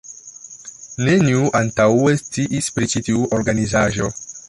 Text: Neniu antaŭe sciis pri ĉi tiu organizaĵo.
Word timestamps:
Neniu 1.09 1.53
antaŭe 1.61 2.17
sciis 2.25 2.73
pri 2.79 2.93
ĉi 2.95 3.07
tiu 3.11 3.33
organizaĵo. 3.41 4.15